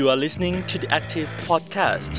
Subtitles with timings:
[0.00, 2.12] You are listening to the Active Podcast.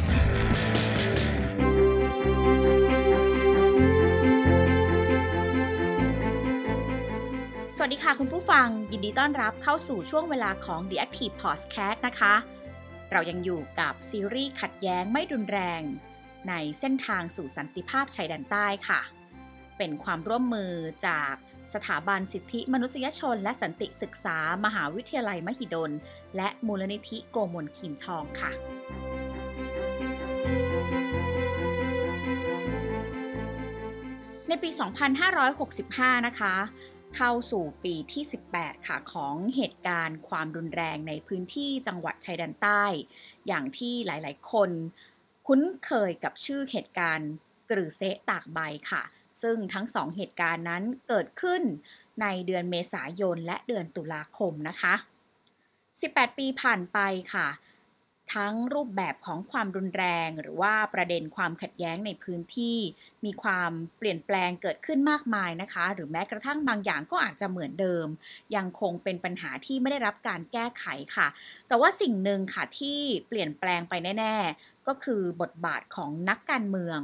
[7.75, 12.35] สวัสดีค่ะคุณผู้ฟัง ยินดีต้อนรับเข้าสู่ช่วงเวลาของ The Active Podcast นะคะ
[13.11, 15.81] เรายังอยู่กับซีรีส์ขัดแย้งไม่รุนแรง
[16.49, 19.01] ในเส้นทางสู่สันติภาพชายแดนใต้ค่ะ
[19.77, 20.73] เป็นความร่วมมือ
[21.07, 21.33] จาก
[21.73, 25.91] สถาบันสิทธิมนุษยชนและสันติศึกษามหาวิทยาลัยมหิดล
[26.37, 28.51] และมูลนิธิโกมลคิมทองค่ะ
[34.47, 34.69] ในปี
[35.47, 36.55] 2565 นะคะ
[37.15, 38.23] เข้าสู่ปีที่
[38.55, 42.83] 18 ค่ะของเหตุการณ์ความรุนแรงในพื้นที่จังหวัดชายแดนใต้
[43.47, 44.69] อย่างที่หลาย ๆ คน
[45.47, 47.31] คุ้นเคยกับชื่อเหตุการณ์
[47.69, 48.59] กรือเซะตากใบ
[48.91, 49.03] ค่ะ
[49.41, 51.61] ซึ่งทั้งสองเหตุการณ์นั้นเกิดขึ้น
[52.21, 54.93] ในเดือนเมษายนและเดือนตุลาคมนะคะ
[55.61, 56.99] 18 ปีผ่านไป
[57.33, 57.47] ค่ะ
[58.35, 62.77] ทั้งรูปแบบของความรุนแรงหรือว่าประเด็นความขัดแย้งในพื้นที่
[63.25, 68.07] มีความเปลี่ยนแปลงเกิดขึ้นมากมายนะคะ หรือแม้กระทั่งบางอย่างก็อาจจะเหมือนเดิม
[68.55, 71.27] ยังคงเป็นปัญหาที่ไม่ได้รับการแก้ไขค่ะ
[71.67, 76.99] แต่ว่าสิ่งหนึ่งค่ะที่เปลี่ยนแปลงไปแน่ ๆ ก็คือบทบาทของนักการเมือง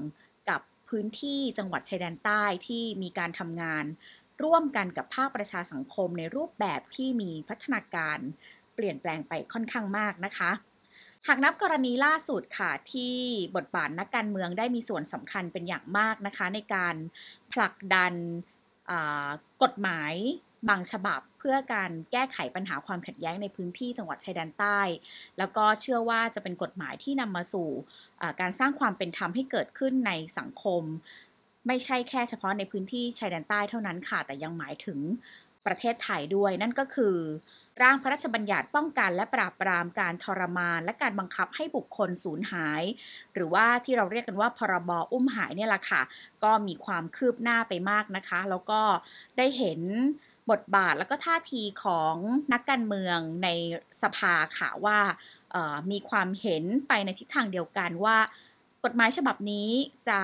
[0.94, 3.86] พื้นที่จังหวัดชายแดนใต้ที่มีการทำงาน
[4.44, 8.18] ร่วมกันกับภาคประชาสังคมในรูปแบบที่มีพัฒนาการ
[8.76, 10.52] เปลี่ยนแปลงไปค่อนข้างมากนะคะ
[11.28, 13.16] หากนับกรณีล่าสุดค่ะ ที่
[13.56, 16.96] บทบาทนักการเมืองได้มีส่วนสำคัญเป็นอย่างมากนะคะ ในการ
[17.54, 18.14] ผลักดัน
[19.64, 20.14] กฎหมาย
[20.70, 24.80] บางฉบับเพื่อการแก้ไขปัญหาความขัดแย้งในพื้นที่จังหวัดชายแดนใต้
[25.38, 27.70] แล้วก็เชื่อว่าจะเป็นกฎหมายที่นำมาสู่
[28.42, 30.84] การสร้างความเป็นธรรมให้เกิดขึ้นในสังคม
[31.68, 35.00] ไม่ใช่แค่เฉพาะในพื้นที่ชายแดนใต้เท่านั้นค่ะ แต่ยังหมายถึง
[35.66, 37.16] ประเทศไทยด้วย นั่นก็คือ
[37.84, 42.84] ร่างพระราชบัญญัติป้องกันและปราบปรามการทรมาน และการบังคับให้บุคคลสูญหาย
[43.34, 46.02] หรือว่าที่เราเรียกกันว่าพรบอุ้มหายเนี่ยแหละค่ะ
[46.44, 48.82] ก็มีความคืบหน้าไปมากนะคะ แล้วก็
[49.38, 49.82] ได้เห็น
[50.52, 52.16] บทบาทแล้วก็ท่าทีของ
[52.54, 53.50] นักการเมืองใน
[54.02, 55.00] สภาค่ะว่า
[55.92, 58.18] มีความเห็นไปในทิศทางเดียวกันว่า
[58.86, 59.70] กฎหมายฉบับนี้
[60.08, 60.20] จะ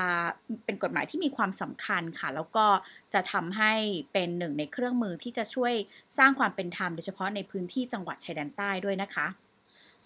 [0.66, 2.66] เป็นกฎหมายที่มีความสำคัญค่ะ แล้วก็
[3.14, 3.74] จะทำให้
[4.14, 5.74] เป็นหนึ่งในเครื่องมือที่จะช่วย
[6.18, 9.28] สร้างความเป็นธรรมโดยเฉพาะในพื้นที่จังหวัดชายแดนใต้ด้วยนะคะ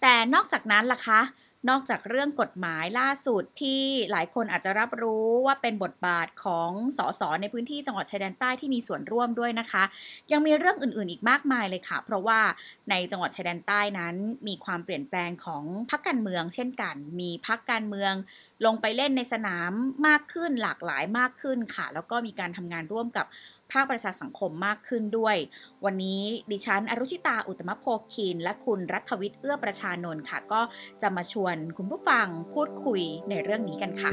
[0.00, 1.20] แต่นอกจากนั้นล่ะคะ
[1.68, 3.80] นอกจากเรื่องกฎหมายล่าสุดที่
[4.10, 9.84] หลายคนอาจจะรับรู้ว่าเป็นบทบาทของสสในพื้นที่จังหวัดชายแดนใต้ที่มีส่วนร่วมด้วยนะคะ
[10.32, 12.40] ยังมีเรื่องอื่นๆอีกมากมายเลยค่ะ เพราะว่า
[12.90, 14.14] ในจังหวัดชายแดนใต้นั้น
[14.48, 18.12] มีความเปลี่ยนแปลงของพรรคการเมือง เช่นกัน มีพรรคการเมือง
[18.66, 19.72] ลงไปเล่นในสนาม
[20.06, 23.26] มากขึ้นหลากหลายมากขึ้นค่ะ แล้วก็มีการทำงานร่วมกับ
[23.72, 25.36] ภาคประชาสังคมมากขึ้นด้วย
[25.84, 30.60] วันนี้ดิฉัน อรุชิตาอุตมะโพคิน และคุณรัฐวิทย์เอื้อประชานนท์ค่ะ ก็
[31.02, 34.12] จะมาชวนคุณผู้ฟังพูดคุยในเรื่องนี้กันค่ะ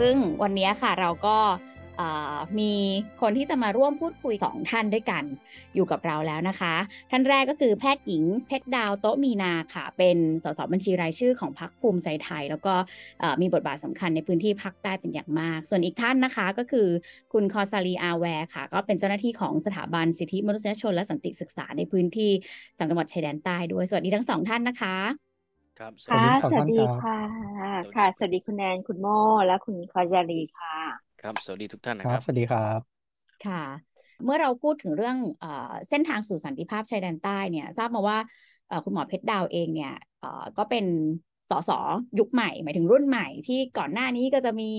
[0.00, 1.36] ซึ่งวันนี้ค่ะเราก็
[2.58, 2.72] มี
[3.20, 5.24] คนที่จะมาร่วมพูดคุยสองท่านด้วยกัน
[5.74, 6.74] อยู่กับเราแล้วนะคะ
[7.10, 12.74] ท่านแรกก็คือแพทย์หญิงเพชรดาวโตมีนาค่ะ เป็นสสบัญชีรายชื่อของพรรคภูมิใจไทย แล้วก็
[13.40, 16.88] มีบทบาทสำคัญในพื้นที่ภาคใต้เป็นอย่างมาก ส่วนอีกท่านนะคะก็คือ
[17.32, 22.30] คุณคอซาลีอาแวร์ค่ะ ก็เป็นเจ้าหน้าที่ของสถาบันสิทธิมนุษยชนและสันติศึกษาในพื้นที่
[22.78, 24.96] จังหวัดชายแดนใต้ด้วยสวัสดีทั้งสองท่านนะคะ
[25.78, 27.18] ครับค่ะสวัสดีค่ะ
[27.94, 29.06] ค่ะ สวัสดีคุณแนนคุณโม
[29.46, 32.80] และคุณคอจารีค่ะ ครับ สวัสดีทุกท่านนะครับ สวัสดีครับ
[33.46, 33.62] ค่ะ
[34.24, 35.16] เมื่อเราพูดถึงเรื่อง
[35.88, 38.18] เส้นทางสู่สันติภาพชายแดนใต้เนี่ย ทราบมาว่า
[38.84, 39.94] คุณหมอเพชรดาวเองเนี่ย
[40.58, 40.84] ก็เป็น
[41.50, 41.70] สส
[42.18, 44.70] ยุคใหม่ หมายถึงรุ่นใหม่ที่ก่อนหน้านี้ก็จะมี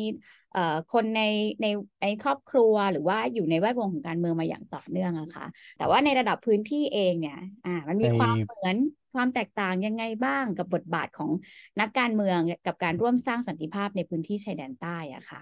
[0.93, 1.21] คนใน
[1.61, 1.65] ใน
[2.01, 5.45] ในครอบครัวหรือว่าอยู่ในแวดวงของการเมืองมาอย่างต่อเนื่องอะคะ่ะ
[5.77, 8.75] แต่ว่าในระดับพื้นที่เองเนี่ยอ่ามันมีความเหมือน
[9.13, 11.31] ความแตกต่างยังไงบ้างกับบทบาทของ
[11.79, 15.39] นักการเมืองกับการร่วมสร้างสันติภาพในพื้นที่ชายแดนใต้อะค่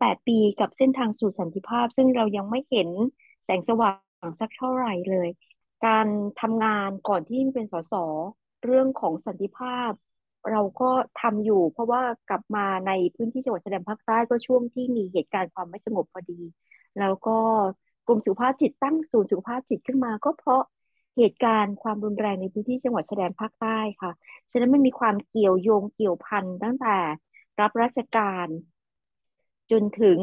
[0.00, 2.88] 18 ปีกับเส้นทางสู่สันติภาพ ซึ่งเรายังไม่เห็น
[3.44, 3.92] แสงสว่า
[4.26, 5.28] งสักเท่าไหร่เลย
[5.86, 6.06] การ
[6.40, 7.94] ทำงานก่อนที่เป็นสส
[8.64, 9.92] เรื่องของสันติภาพ
[10.50, 10.90] เราก็
[11.20, 16.40] ทำอยู่ เพราะว่ากลับมาในพื้นที่จังหวัดชายแดนภาคใต้ก็ช่วงที่มีเหตุการณ์ความไม่สงบพอดี
[16.98, 17.38] แล้วก็
[18.06, 20.62] กรมสุขภาพจิตตั้งศูนย์สุขภาพจิตขึ้นมาก็เพราะ
[21.16, 24.10] เหตุการณ์ความรุนแรงในพื้นที่จังหวัดชายแดนภาคใต้ค่ะ
[24.50, 26.96] ฉะนั้นมันมีความเกี่ยวโยงเกี่ยวพันตั้งแต่
[27.60, 28.46] รับราชการ
[29.70, 30.20] จนถึง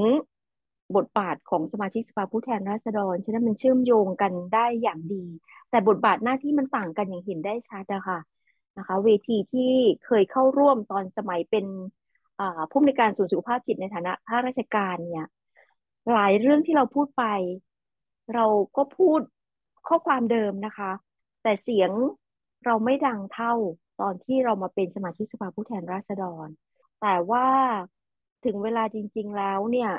[0.96, 5.26] บทบาทของสมาชิกสภาผู้แทนราษฎร ฉะนั้นมันเชื่อมโยงกันได้อย่างดี
[5.70, 8.20] แต่บทบาทหน้าที่มันต่างกันอย่างเห็นได้ชัดนะคะ
[8.78, 9.72] นะคะ เวทีที่
[10.06, 11.66] เคยเข้าร่วมตอนสมัยเป็น
[12.72, 15.28] ผู้มีการศูนย์สุขภาพจิตในฐานะข้าราชการเนี่ย
[16.12, 17.24] หลายเรื่องที่เราพูดไป
[18.34, 18.46] เรา
[18.78, 19.20] ก็พูด
[19.88, 20.92] ข้อความเดิมนะคะ
[21.44, 21.92] แต่เสียง
[22.66, 23.54] เราไม่ดังเท่า
[24.02, 26.48] ตอนที่เรามาเป็นสมาชิกสภาผู้แทนราษฎร
[27.02, 27.48] แต่ว่า
[28.48, 29.92] ถึงเวลาจริง ๆ แล้วเนี่ย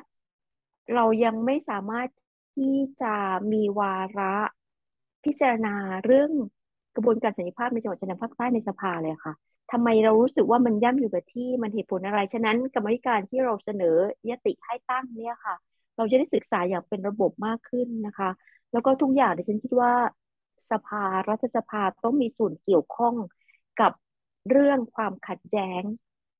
[0.94, 2.08] เรายังไม่สามารถ
[2.56, 3.14] ที่จะ
[3.52, 4.34] มีวาระ
[5.24, 5.74] พิจารณา
[6.04, 6.30] เรื่อง
[6.96, 9.34] กระบวนการสันติภาพในจังหวัดชายแดนภาคใต้ในสภาเลยค่ะ
[9.72, 13.96] ทำไมเรารู้สึกว่ามันย่ำอยู่กับที่มันเหตุผลอะไร ฉะนั้นกรรมธิการที่เราเสนอ
[14.30, 15.54] ยติให้ตั้งเนี่ยค่ะ
[15.96, 18.30] เราจะได้ศึกษาอย่างเป็นระบบมากขึ้นนะคะ
[18.72, 19.92] แล้วก็ทุกอย่างดิฉันคิดว่า
[20.70, 23.14] สภารัฐสภาต้องมีส่วนเกี่ยวข้อง
[23.80, 23.92] กับ
[24.50, 25.82] เรื่องความขัดแย้ง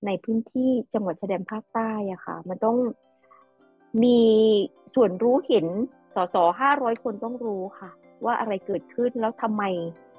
[0.06, 2.78] ในพื้นที่จังหวัดชายแดนภาคใต้อะค่ะ มันต้อง
[4.02, 4.20] มี
[4.94, 5.66] ส่วนรู้เห็น
[6.14, 7.90] สสห้าร้อยคนต้องรู้ค่ะ
[8.24, 9.62] ว่าอะไรเกิดขึ้นแล้วทำไม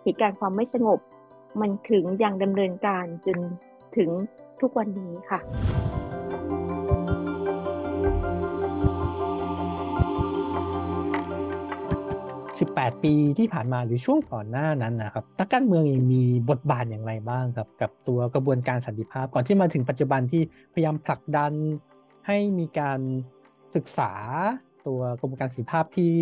[0.03, 0.99] เหตุการณ์ความไม่สงบ
[1.61, 3.37] มันถึงยังดำเนินการจน
[3.97, 4.09] ถึง
[4.61, 5.39] ทุกวันนี้ค่ะ
[12.67, 15.83] 18 ปีที่ผ่านมาหรือช่วงก่อนหน้านั้นนะครับนักการเมือง
[16.13, 20.41] มีบทบาทอย่างไรบ้างครับ กับตัวกระบวนการสันติภาพ ก่อนที่มาถึงปัจจุบันที่
[20.73, 21.51] พยายามผลักดัน
[22.27, 22.99] ให้มีการ
[23.75, 24.11] ศึกษา
[24.87, 26.13] ตัวกระบวนการสันติภาพที่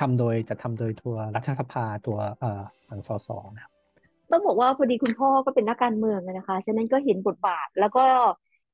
[0.00, 2.18] ทำโดยจะทำโดยตัวรัฐสภาตัว
[2.88, 3.72] ทางสสนะครับ
[4.30, 8.04] ต้องบอกว่าพอดีคุณพ่อก็เป็นนักการเมืองนะคะ ฉะนั้นก็เห็นบทบาทแล้วก็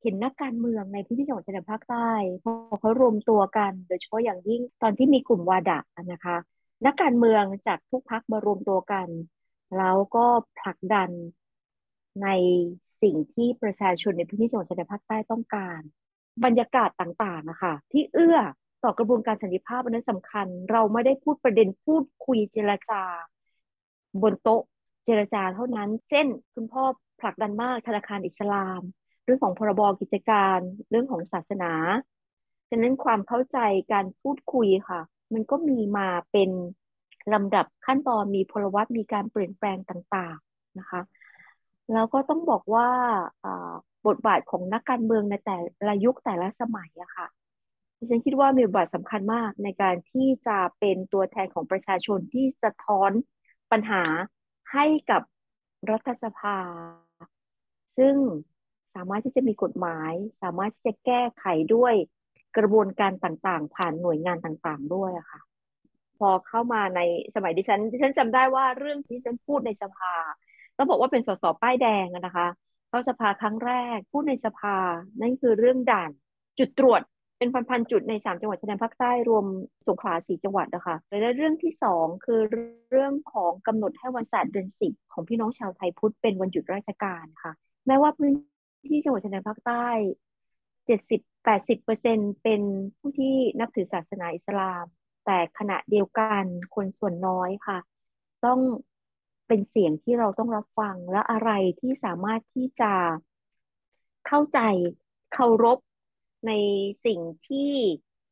[0.06, 2.10] เห็นนักการเมืองในพื้นที่จังหวัดชายแดนภาคใต้
[2.44, 5.78] พอเขารวมตัวกัน โดยเฉพาะอย่างยิ่งตอนที่มีกลุ่มวาดะ
[6.12, 6.36] นะคะ
[6.86, 9.08] นักการเมืองจากทุกพักมารวมตัวกัน
[9.78, 10.26] แล้วก็
[10.60, 11.10] ผลักดัน
[12.22, 12.28] ใน
[13.02, 15.80] สิ่งที่ประชาชนในพื้นที่จังหวัดชายแดนภาคใต้ต้องการ
[16.44, 18.38] บรรยากาศต่างๆนะคะที่เอื้อ
[18.84, 23.02] ต่อกระบวนการสันติภาพอันนั้นสำคัญ เราไม่ได้พูดประเด็นพูดคุยเจรจา
[24.22, 24.62] บนโต๊ะ
[25.04, 26.82] เจรจาเท่านั้น เช่น คุณพ่อ
[27.20, 28.82] ผลักดันมากธนาคารอิสลาม
[29.26, 30.58] เรื่องของพรบกิจการ
[30.90, 31.72] เรื่องของศาสนา
[32.70, 33.58] ฉะนั้นความเข้าใจ
[33.92, 35.00] การพูดคุยค่ะ
[35.34, 36.50] มันก็มีมาเป็น
[37.34, 41.00] ลำดับขั้นตอนมีพลวัตมีการเปลี่ยนแปลงต่างๆนะคะ
[41.92, 42.88] แล้วก็ต้องบอกว่า
[44.06, 45.56] บทบาทของนักการเมืองในแต่
[45.88, 47.26] ละยุคแต่ละสมัยอะค่ะ
[47.98, 53.10] ดิฉันคิดว่ามีบทบาทสำคัญมากในการที่จะเป็นตัวแทนของประชาชนที่สะท้อน
[53.72, 54.02] ปัญหา
[54.72, 55.22] ให้กับ
[55.90, 56.58] รัฐสภา
[57.98, 58.14] ซึ่ง
[58.96, 60.12] สามารถที่จะมีกฎหมาย
[60.42, 61.44] สามารถที่จะแก้ไข
[61.74, 61.94] ด้วย
[62.56, 65.40] กระบวนการต่างๆ ผ่านหน่วยงานต่างๆ ด้วยอะค่ะ
[66.18, 67.00] พอเข้ามาใน
[67.34, 70.14] สมัยดิฉันดิฉันจำได้ว่าเรื่องที่ฉันพูดในสภา
[70.76, 72.46] ต้องบอกว่าเป็นสสป้ายแดงนะคะ
[72.88, 74.76] เข้าสภาครั้งแรกพูดในสภา
[75.20, 76.10] นั่นคือเรื่องด่าน
[76.58, 77.02] จุดตรวจ
[77.38, 79.44] เป็นพันๆจุดในสามจังหวัดชายแดนภาคใต้รวม
[79.88, 82.40] สงขลาสี่จังหวัดนะคะและเรื่องที่สองคือ
[82.90, 87.52] เรื่องของกำหนดให้วันศาสตร์เดือนสิบของพี่น้องชาวไทยพุทธเป็นวันหยุดราชการค่ะ
[87.86, 88.32] แม้ว่าพื้น
[88.90, 89.86] ที่จังหวัดชายแดนภาคใต้
[90.86, 92.62] เจ็ดสิบแปดสิบเปอร์เซ็นเป็น
[92.98, 94.84] ผู้ที่นับถือศาสนาอิสลาม
[95.26, 96.44] แต่ขณะเดียวกัน
[96.74, 97.78] คนส่วนน้อยค่ะ
[98.44, 98.60] ต้อง
[99.48, 101.50] เป็นเสียงที่เราต้องรับฟังและอะไร
[101.80, 102.92] ที่สามารถที่จะ
[104.26, 104.58] เข้าใจ
[105.32, 105.78] เคารพ
[106.46, 106.52] ใน
[107.04, 107.70] สิ่งที่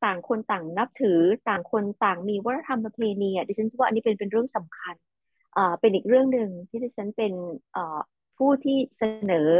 [0.04, 4.94] ต่างคนต่างนับถือต่างคนต่างมีวัฒนธรรมประเพณีอะดิฉันว่าอันนี้เป็นเป็นเรื่องสำคัญ
[5.56, 7.32] อ่าเป็นอีกเรื่องหนึ่งที่ดิฉันเป็น
[7.76, 7.98] อ่า
[8.36, 9.50] ผู้ที่เสนอ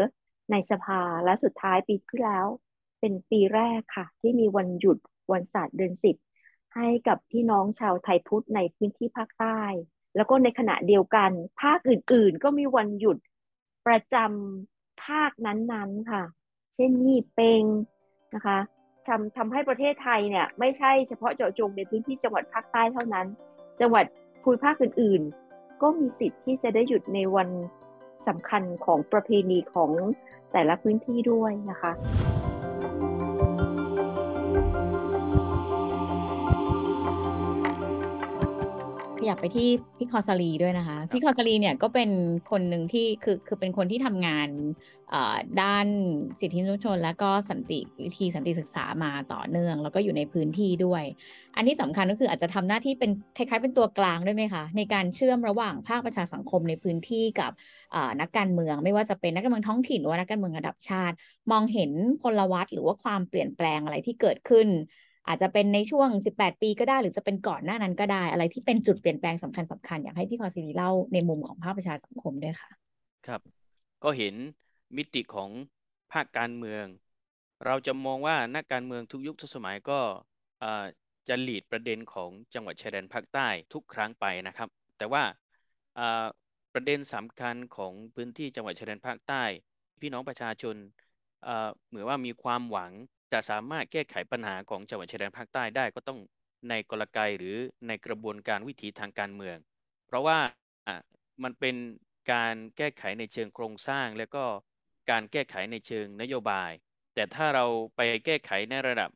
[0.50, 2.46] ในสภาและสุดท้ายปีที่แล้ว
[3.00, 4.98] เป็นปีแรกค่ะ ที่มีวันหยุด
[5.32, 6.16] วันศาสตร์เดือนสิบ
[6.74, 9.60] ให้กับพี่น้องชาวไทยพุทธในพื้นที่ภาคใต้
[10.16, 11.30] แล้วก็ในขณะเดียวกัน
[11.62, 13.18] ภาคอื่นๆ ก็มีวันหยุด
[13.86, 16.22] ประจำภาคนั้นๆค่ะ
[16.74, 17.62] เช่นยี่เปง
[18.34, 18.58] นะคะ
[19.06, 23.26] ทำทำให้ประเทศไทยเนี่ยไม่ใช่เฉพาะเจาะจงในพื้นที่จังหวัดภาคใต้เท่านั้น
[23.80, 24.04] จังหวัด
[24.42, 27.48] ภูมิภาคอื่นๆ ก็มีสิทธิ์ที่จะได้หยุดในวัน
[28.28, 29.90] สำคัญของประเพณีของ
[30.54, 31.92] แต่ละพื้นที่ด้วยนะคะ
[39.26, 42.10] อยากไปที่พี่คอสลีด้วยนะคะ พี่คอสลีเนี่ยก็เป็น
[42.50, 44.48] คนหนึ่งที่คือคือเป็นคนที่ทำงาน
[45.62, 45.86] ด้าน
[46.40, 51.02] สิทธิมนุษยชน และก็สันติวิธีสันติศึกษามาต่อเนื่อง แล้วก็อยู่ในพื้นที่ด้วย
[51.56, 57.52] อันที่สำคัญก็คืออาจจะทำหน้าที่เป็นคล้ายๆเป็นตัวกลางด้วยไหมคะ ในการเชื่อมระหว่างภาคประชาสังคมในพื้นที่กับ
[58.20, 61.14] นักการเมือง ไม่ว่าจะเป็นนักการเมืองท้องถิ่นหรือว่านักการเมืองระดับชาติ
[61.50, 61.90] มองเห็น
[62.22, 64.68] พลวัตหรือว่าความเปลี่ยนแปลงอะไรที่เกิดขึ้น
[65.26, 72.70] อาจจะเป็นในช่วง 18 ปีก็ได้ หรือจะเป็นก่อนหน้านั้นก็ได้ อะไรที่เป็นจุดเปลี่ยนแปลงสำคัญสำคัญอยากให้พี่คอซีรีเล่าในมุมของภาคประชาสังคมด้วยค่ะ
[73.26, 73.40] ครับ
[74.04, 74.34] ก็เห็น
[74.96, 75.50] มิติของ
[76.12, 76.84] ภาคการเมือง
[77.66, 80.00] เราจะมองว่านักการเมืองทุกยุคทุกสมัยก็
[81.28, 85.22] จะหลีดประเด็นของจังหวัดชายแดนภาคใต้ทุกครั้งไปนะครับ แต่ว่า
[86.74, 89.42] ประเด็นสำคัญของพื้นที่จังหวัดชายแดนภาคใต้
[90.00, 90.76] พี่น้องประชาชน
[91.88, 92.92] เหมือนว่ามีความหวัง
[93.34, 96.18] จะสามารถแก้ไขปัญหาของจังหวัดชายแดนภาคใต้ได้ก็ต้อง
[96.68, 99.56] ในกลไกหรือในกระบวนการวิถีทางการเมือง
[100.06, 100.38] เพราะว่า
[100.88, 100.96] อะ
[101.42, 101.76] มันเป็น
[102.32, 104.44] การแก้ไขในเชิงโครงสร้าง แล้วก็
[105.10, 106.70] การแก้ไขในเชิงนโยบาย
[107.14, 109.10] แต่ถ้าเราไปแก้ไขในระดับ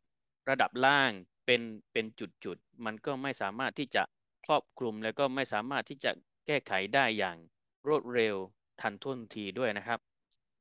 [0.49, 1.11] ระดับล่าง
[1.45, 1.61] เป็น
[1.93, 4.03] เป็นจุดๆมันก็ไม่สามารถที่จะ
[4.45, 6.11] ครอบคลุมแล้วก็ไม่สามารถที่จะ
[6.47, 7.37] แก้ไขได้อย่าง
[7.87, 8.35] รวดเร็ว
[8.81, 9.99] ทันท่วงทีด้วยนะครับ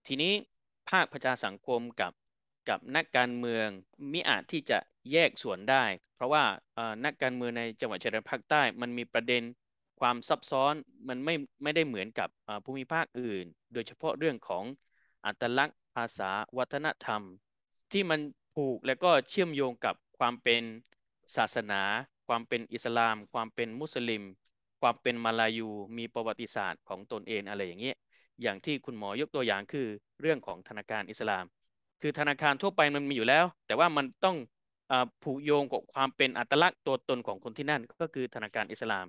[0.06, 0.32] ทีนี้
[0.90, 2.12] ภาคประชาสังคมกับ
[2.68, 3.68] กับนักการเมือง
[4.12, 4.78] มิอาจที่จะ
[5.12, 5.84] แยกส่วนได้
[6.14, 6.44] เพราะว่า
[7.04, 9.42] นักการเมืองในจังหวัดชายแดนภาคใต้ มันมีประเด็น
[10.00, 10.74] ความซับซ้อน
[11.08, 12.28] มันไม่ไม่ได้เหมือนกับ
[12.64, 14.64] ภูมิภาคอื่น โดยเฉพาะเรื่องของ
[15.26, 17.22] อัตลักษณ์ภาษาวัฒนธรรม
[17.92, 18.20] ที่มัน
[18.54, 20.62] ผูกและก็เชื่อมโยงกับความเป็น
[21.36, 21.82] ศาสนา
[22.28, 24.22] ความเป็นอิสลาม ความเป็นมุสลิม
[24.80, 27.96] ความเป็นมาลายู มีประวัติศาสตร์ของตนเองอะไรอย่างเงี้ย
[28.42, 29.86] อย่างที่คุณหมอยกตัวอย่างคือ
[30.20, 31.44] เรื่องของธนาคารอิสลาม
[32.00, 34.36] คือธนาคารทั่วไปมันมีอยู่แล้ว แต่ว่ามันต้อง
[34.90, 39.06] อผูกโยงกับความเป็นอัตลักษณ์ตัวตนของคนที่นั่น ก็คือธนาคารอิสลาม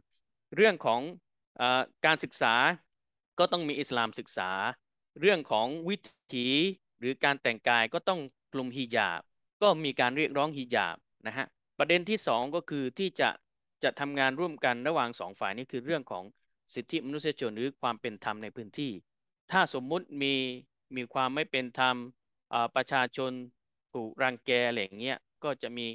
[0.56, 1.02] เรื่องของ
[1.62, 1.64] อ
[2.06, 2.54] การศึกษา
[3.40, 4.52] ก็ต้องมีอิสลามศึกษา
[5.20, 5.98] เรื่องของวิ
[6.36, 6.48] ถี
[7.00, 8.20] หรือการแต่งกายก็ต้อง
[8.54, 9.22] กลุ่มฮิญาบ
[9.62, 11.46] ก็มีการเรียกร้องฮิญาบนะฮะ
[11.80, 13.30] ประเด็นที่สองก็คือที่จะ
[13.84, 16.24] จะทำงานร่วมกันระหว่างสองฝ่ายนี่คือเรื่องของ
[16.74, 18.92] สิทธิมนุษยชนหรือความเป็นธรรมในพื้นที่
[19.52, 20.34] ถ้าสมมุติมี
[20.96, 21.96] มีความไม่เป็นธรรม
[22.76, 23.32] ประชาชน
[23.94, 25.88] ถูกรังแกอะไรอย่างเงี้ยก็จะมี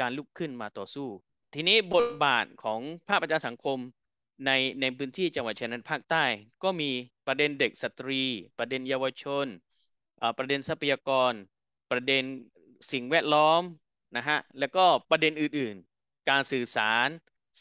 [0.00, 1.08] การลุกขึ้นมาต่อสู้
[1.54, 3.78] ทีนี้บทบาทของภาคประชาสังคม
[4.46, 6.24] ในในพื้นที่จังหวัดชายแดนภาคใต้
[6.62, 6.90] ก็มี
[7.26, 8.22] ประเด็นเด็กสตรี
[8.58, 9.46] ประเด็นเยาวชน
[10.38, 11.32] ประเด็นทรัพยากร
[11.90, 12.24] ประเด็น
[12.92, 13.62] สิ่งแวดล้อม
[14.16, 17.08] นะฮะแล้วก็ประเด็นอื่นๆ การสื่อสาร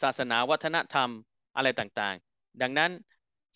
[0.02, 1.10] ศาสนาวัฒนธรรม
[1.56, 2.92] อะไรต่างๆ ดังนั้น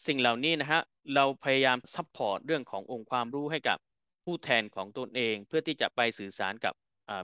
[0.07, 0.81] สิ่งเหล่านี้นะฮะ
[1.15, 3.77] เราพยายาม support เรื่องขององค์ความรู้ให้กับ
[4.25, 6.73] ผู้แทนของตนเอง เพื่อที่จะไปสื่อสารกับ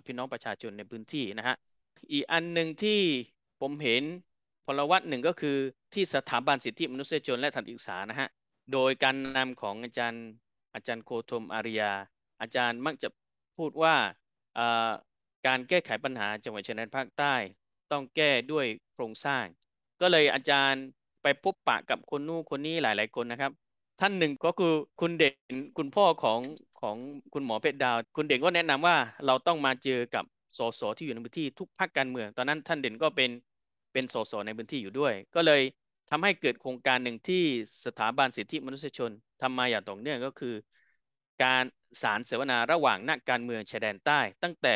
[0.05, 1.55] พี่น้องประชาชนในพื้นที่นะฮะ
[2.11, 3.01] อีกอันหนึ่งที่
[3.61, 4.03] ผมเห็น
[4.65, 5.57] พลวัตหนึ่งก็คือ
[5.93, 8.29] ที่สถาบันสิทธิมนุษยชนและสันติศึกษานะฮะ
[8.73, 10.25] โดยการนำของอาจารย์
[10.73, 11.91] อาจารย์โคธมอาริยา
[12.41, 13.09] อาจารย์มักจะ
[13.57, 13.95] พูดว่า
[14.57, 14.91] อ่า
[15.47, 17.35] การแก้ไขปัญหาจังหวัดชายแดนภาคใต้
[17.91, 19.45] ต้องแก้ด้วยโครงสร้าง
[20.01, 20.83] ก็เลยอาจารย์
[21.23, 23.51] ไปพบปะกับคนนู้นคนนี้หลาย ๆ คนนะครับ
[23.99, 26.39] ท่านหนึ่งก็คือคุณเด่นคุณพ่อของ
[26.81, 26.97] ของ
[27.33, 28.95] คุณหมอเพชรดาว คุณเด่นก็แนะนำว่า
[29.25, 30.25] เราต้องมาเจอกับ
[30.57, 33.29] สสที่อยู่ในพื้นที่ทุกภาคการเมือง ตอนนั้นท่านเด่นก็เป็น
[33.93, 35.61] เป็นสสในพื้นที่อยู่ด้วย ก็เลย
[36.09, 37.43] ทำให้เกิดโครงการหนึ่งที่
[37.85, 39.11] สถาบันสิทธิมนุษยชน
[39.41, 40.55] ทำมาอย่างต่อเนื่องก็คือ
[41.43, 41.63] การ
[42.01, 44.75] สารเสวนาระหว่างนักการเมืองชายแดนใต้ ตั้งแต่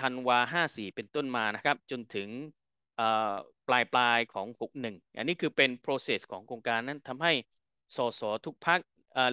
[0.00, 0.38] ธันวา
[0.68, 2.28] 54 เป็นต้นมานะครับ จนถึง
[3.68, 7.32] ปลายปลายของ 61 อันนี้คือเป็น process ของโครงการนั้นทำให้
[7.96, 8.80] สสทุกพัก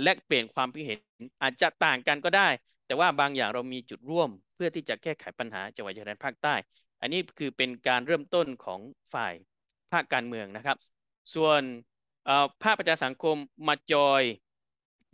[0.04, 1.00] แลกเปลี่ยนความคิดเห็น
[1.42, 2.48] อาจจะต่างกันก็ได้
[2.86, 6.56] แต่ว่าบางอย่างเรามีจุดร่วม เพื่อที่จะแก้ไขปัญหาจังหวัดชายแดนภาคใต้
[7.02, 8.80] อันนี้คือเป็นการเริ่มต้นของ
[9.14, 9.34] ฝ่าย
[9.92, 10.78] ภาคการเมืองนะครับ
[11.36, 11.62] ส่วน
[12.64, 13.36] ภาคประชาสังคม
[13.68, 14.24] มาจอย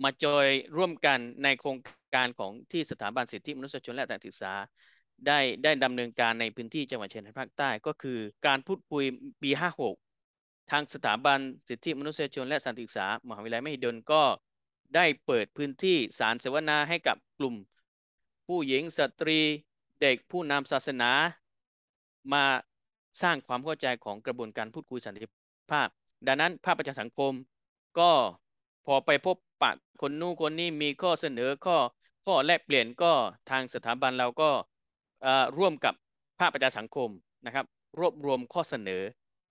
[0.04, 0.48] มาจอย
[0.78, 1.78] ร่วมกันในโครง
[2.16, 4.54] การของที่สถาบันสิทธิมนุษยชนและการศึกษา
[5.28, 9.04] ได้ได้ดำเนินการในพื้นที่จังหวัดชายแดนภาคใต้ ก็คือการพูดคุย
[9.42, 9.50] ปี
[10.12, 14.22] 56ทางสถาบันสิทธิมนุษยชนและสันติศึกษามหาวิทยาลัยมหิดลก็
[14.96, 17.56] ได้เปิดพื้นที่สารเสวนาให้กับกลุ่ม
[18.48, 19.40] ผู้หญิงสตรี
[20.02, 21.12] เด็กผู้นำศาสนา
[22.34, 22.44] มา
[23.22, 25.28] สร้างความเข้าใจของกระบวนการพูดคุยสันติ
[25.72, 25.88] ภาพ
[26.28, 27.34] ดังนั้นภาคประชาสังคม
[28.00, 28.12] ก็
[28.86, 31.78] พอไปพบปะคนนู้นคนนี้มีข้อเสนอข้อ
[32.26, 33.14] ข้อแลกเปลี่ยนก็
[33.50, 34.50] ทางสถาบันเราก็
[35.58, 35.94] ร่วมกับ
[36.40, 37.10] ภาคประชาสังคม
[37.46, 37.66] นะครับ
[38.00, 39.02] รวบรวมข้อเสนอ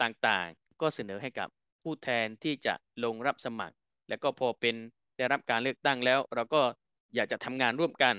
[0.02, 1.49] ต่างๆ ก็เสนอให้กับ
[1.83, 3.76] ผู้แทนที่จะลงรับสมัคร
[4.09, 4.75] แล้วก็พอเป็น
[5.19, 6.63] ได้รับการเลือกตั้งแล้ว เราก็
[7.15, 8.17] อยากจะทำงานร่วมกัน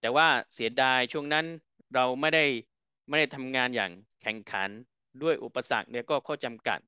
[0.00, 1.46] แต่ว่าเสียดายช่วงนั้น
[1.94, 2.44] เราไม่ได้
[3.08, 3.90] ไม่ได้ทำงานอย่าง
[4.22, 4.68] แข่งขัน
[5.22, 6.78] ด้วยอุปสรรคเนี่ยก็ข้อจำกัด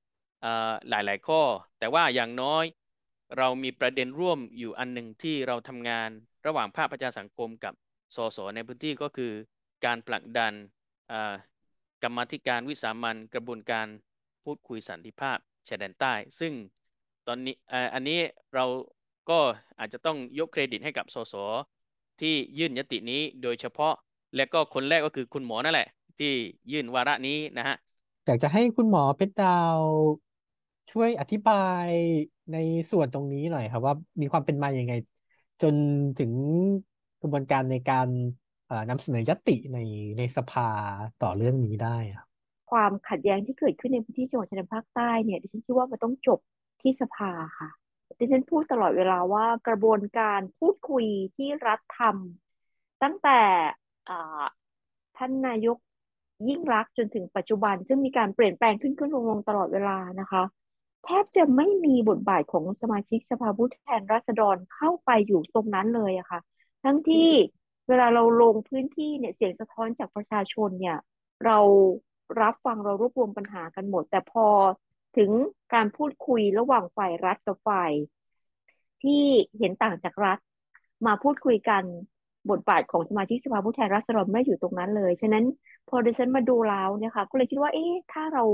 [0.88, 1.42] หลายๆข้อ
[1.78, 2.64] แต่ว่าอย่างน้อย
[3.38, 6.10] เรามีประเด็นร่วมอยู่อันหนึ่งที่เราทำงาน
[6.46, 7.74] ระหว่างภาคประชาสังคมกับ
[8.16, 9.32] สสในพื้นที่ก็คือ
[9.84, 10.52] การผลักดัน
[12.02, 13.86] กรรมธิการวิสามันกระบวนการ
[14.44, 15.38] พูดคุยสันติภาพ
[15.68, 16.52] ชายแดนใต้ ซึ่ง
[17.26, 17.56] ตอนนี้
[17.94, 18.20] อันนี้
[18.54, 18.64] เรา
[19.30, 19.40] ก็
[19.78, 21.34] อาจจะต้องยกเครดิตให้กับสส
[22.20, 23.92] ที่ยื่นยตินี้โดยเฉพาะ
[24.36, 25.88] และก็คนแรกก็คือคุณหมอนั่นแหละ
[26.18, 26.32] ที่
[26.72, 27.76] ยื่นวาระนี้นะฮะ
[28.26, 29.80] อยากจะให้คุณหมอเพชรดาว
[30.90, 31.54] ช่วยอธิบา
[31.86, 31.88] ย
[32.52, 32.56] ใน
[32.90, 34.92] ส่วนตรงนี้หน่อยครับว่ามีความเป็นมาอย่างไง
[35.62, 35.74] จน
[36.18, 36.32] ถึง
[37.20, 38.08] กระบวนการในการ
[38.90, 39.78] นำเสนอยติใน
[40.18, 40.68] ในสภา
[41.22, 42.26] ต่อเรื่องนี้ได้ครับ
[42.70, 46.38] ความขัดแย้งที่เกิดขึ้นในพื้นที่จังหวัดชายแดนภาคใต้เนี่ยดิฉันคิดว่ามันต้องจบ
[46.80, 47.68] ที่สภาค่ะ
[48.18, 53.40] ดิฉันพูดตลอดเวลาว่ากระบวนการพูดคุยที่รัฐทำตั้งแต่
[55.16, 55.78] ท่านนายก
[56.48, 60.42] ยิ่งรักจนถึงปัจจุบัน ซึ่งมีการเปลี่ยนแปลงขึ้นขึ้นลงลงตลอดเวลานะคะ
[61.04, 66.40] แทบจะไม่มีบทบาทของสมาชิกสภาผู้แทนราษฎรเข้าไปอยู่ตรงนั้นเลยอะคะ่ะ
[66.84, 67.30] ทั้งที่
[67.88, 70.98] เวลาเราลงพื้นที่เนี่ยเสียงสะท้อนจากประชาชนเนี่ย
[71.44, 71.58] เรา
[72.40, 74.46] รับฟังเรารวบรวมปัญหากันหมด แต่พอ
[75.16, 75.30] ถึง
[75.74, 77.92] การพูดคุยระหว่างฝ่ายรัฐกับฝ่าย
[79.02, 79.24] ที่
[79.58, 80.38] เห็นต่างจากรัฐ
[81.06, 81.82] มาพูดคุยกัน
[82.50, 85.44] บทบาทของสมาชิกสภาผู้แทนราษฎรไม่อยู่ตรงนั้นเลย ฉะนั้น
[85.88, 88.44] พอดิฉันมาดูแล้วเนี่ยค่ะก็เลยคิดว่าเอ๊ะถ้าเรา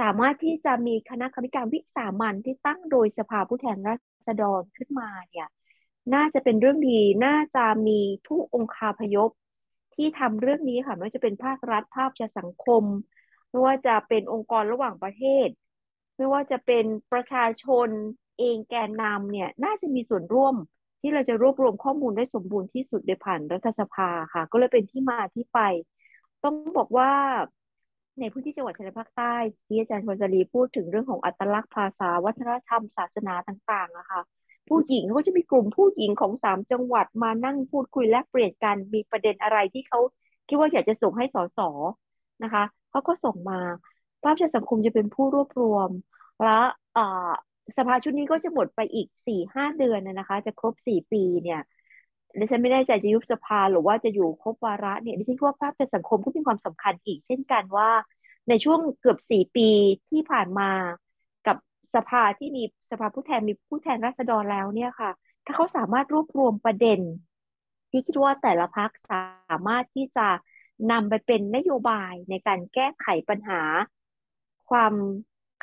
[0.00, 5.48] สามารถที่จะมีคณะกรรมการวิสามันที่ตั้งโดยสภาผู้แทนราษฎรขึ้นมาเนี่ย
[6.14, 9.30] น่าจะเป็นเรื่องดีน่าจะมีทุกองคาพยพ
[9.94, 12.82] ที่ทำเรื่องนี้ค่ะไม่ว่าจะเป็นภาครัฐภาคประชาสังคม
[13.50, 15.48] ไม่ว่าจะเป็นองค์กรระหว่างประเทศ
[16.16, 17.88] ไม่ว่าจะเป็นประชาชน
[18.38, 20.54] เองแกนนำเนี่ยน่าจะมีส่วนร่วม
[21.00, 25.58] ที่เราจะรวบรวมข้อมูลได้สมบูรณ์ที่สุดโดยผ่านรัฐสภาค่ะ ก็เลยเป็นที่มาที่ไป
[26.44, 27.10] ต้องบอกว่า
[28.20, 29.34] ในพื้นที่จังหวัดชายแดนภาคใต้
[29.66, 34.20] ที่อาจารย์พจรีพูดถึงเรื่องของอัตลักษณ์ภาษา วัฒนธรรม ศาสนาต่างๆอะค่ะ
[34.68, 39.98] ผู้หญิงเขาจะมีกลุ่มผู้หญิงของสามจังหวัดมานั่งพูดคุยแลกเปลี่ยนกันมีประเด็นอะไรที่เขา
[40.48, 41.58] คิดว่าอยากจะส่งให้สส
[42.42, 43.60] นะคะเขาก็ส่งมา
[44.22, 45.90] ภาพชาสังคมจะเป็นผู้รวบรวม
[46.44, 46.60] และ
[47.76, 51.60] สภาชุดนี้ก็จะหมดไปอีกสี่ห้าเดือนนะคะ จะครบสี่ปีเนี่ย
[52.38, 57.90] ดิฉันไม่แน่ใจจะยุบสภาหรือว่าจะอยู่ครบวาระเนี่ยดิฉันว่าภาพแต่สังคมก็มีความสำคัญอีก เช่นกันว่า
[58.48, 59.68] ในช่วงเกือบสี่ปี
[60.10, 60.70] ที่ผ่านมา
[61.46, 61.56] กับ
[61.94, 65.10] สภาที่มีสภาผู้แทนมีผู้แทนราษฎรแล้วเนี่ยค่ะ
[65.44, 67.00] ถ้าเขาสามารถรวบรวมประเด็น
[67.90, 70.28] ที่คิดว่าแต่ละพักสามารถที่จะ
[70.92, 73.60] นำไปเป็นนโยบายในการแก้ไขปัญหา
[74.70, 74.92] ความ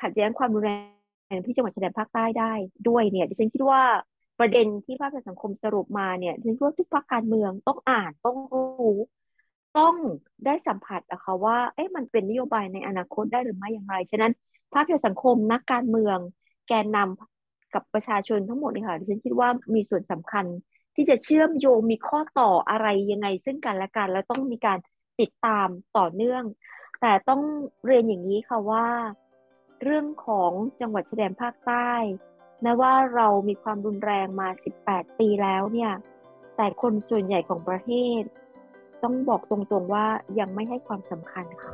[0.01, 0.71] ขัดแย้งความรุนแร
[1.37, 2.53] งที่จังหวัดชายแดนภาคใต้ได้
[2.87, 3.81] ด้วยเนี่ยดิฉันคิดว่า
[4.39, 8.97] ประเด็นที่ภาคสังคมสรุปมาเนี่ยดิฉันคิดว่าทุกภาคการเมืองต้องอ่านต้องรู้
[9.77, 9.95] ต้อง
[10.45, 14.31] ได้สัมผัสอะค่ะว่า เอ๊ะมันเป็นนโยบายในอนาคตได้หรือไม่อย่างไร ฉะนั้น
[14.73, 16.17] ภาคสังคมนักการเมือง
[16.67, 20.45] แกนนำกับประชาชนทั้งหมดเลยค่ะดิฉันคิดว่ามีส่วนสำคัญ
[20.95, 24.77] ที่จะเชื่อมโยงมีข้อต่ออะไรยังไงซึ่งกันและกัน แล้วต้องมีการ
[25.19, 26.43] ติดตามต่อเนื่อง
[27.05, 27.41] แต่ต้อง
[27.85, 28.87] เรียนอย่างนี้ค่ะว่า
[29.83, 31.91] เรื่องของจังหวัดชายแดนภาคใต้
[32.61, 34.47] แม้ว่าเรามีความรุนแรงมา
[34.83, 35.91] 18 ปีแล้วเนี่ย
[36.57, 38.21] แต่คนส่วนใหญ่ของประเทศ
[39.03, 40.05] ต้องบอกตรงๆว่า
[40.39, 41.71] ยังไม่ให้ความสำคัญค่ะ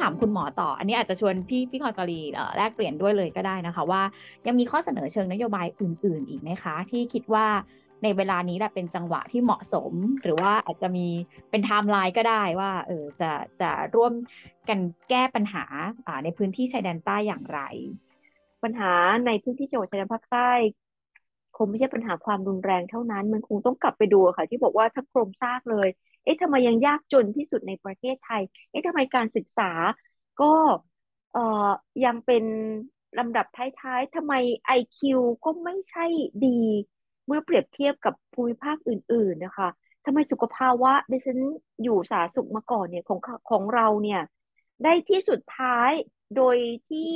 [0.00, 2.20] ถามคุณหมอต่อ อันนี้อาจจะชวนพี่พี่คอนซารี
[2.56, 4.02] แลกเปลี่ยนด้วยเลยก็ได้นะคะ ว่า
[4.46, 7.46] ยังมีข้อเสนอเชิงนโยบายอื่น ๆ อีกไหมคะ ที่คิดว่า
[8.02, 11.06] ในเวลานี้แหละเป็นจังหวะที่เหมาะสม หรือว่าอาจจะมี
[11.50, 14.12] เป็นไทม์ไลน์ก็ได้ว่าเออจะจะร่วม
[14.68, 14.78] กัน
[15.10, 15.64] แก้ปัญหา
[16.24, 17.60] ในพื้นที่ชายแดนใต้อย่างไร
[18.62, 18.92] ปัญหา
[19.26, 20.50] ในพื้นที่จังหวัดชายแดนภาคใต้
[21.56, 25.88] คงไม่ใช่ปัญหาความรุนแรงเท่านั้น มันคงต้องกลับไปดูค่ะ ที่บอกว่าทั้งโครงสร้างเลย
[26.24, 29.70] เอ๊ะทำไมยังยากจนที่สุดในประเทศไทย เอ๊ะทำไมการศึกษา
[30.40, 30.52] ก็
[31.32, 31.68] เอ่อ
[32.04, 32.44] ยังเป็น
[33.18, 34.34] ลำดับท้ายๆทำไม
[34.66, 36.06] IQ ก็ไม่ใช่
[36.46, 36.60] ดี
[37.26, 39.68] เมื่อเปรียบเทียบกับภูมิภาคอื่น ๆ นะคะ
[40.04, 41.38] ทำไมสุขภาวะดิฉัน
[41.82, 43.18] อยู่สาสุขมาก่อนเนี่ยของ
[43.50, 44.20] ของเราเนี่ย
[44.84, 45.90] ได้ที่สุดท้าย
[46.36, 46.56] โดย
[46.88, 47.12] ที่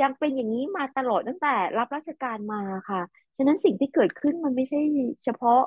[0.00, 3.00] ยังเป็นอย่างนี้มาตลอดตั้งแต่รับราชการมาค่ะ
[3.36, 4.80] ฉะนั้นสิ่งที่เกิดขึ้นมันไม่ใช่
[5.24, 5.60] เฉพาะ